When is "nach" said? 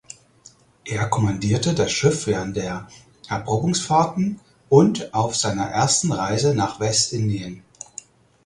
6.55-6.79